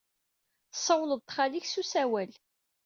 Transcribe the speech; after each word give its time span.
Tessawled 0.71 1.21
d 1.27 1.31
xali-k 1.35 1.65
s 1.67 1.75
usawal. 1.81 2.31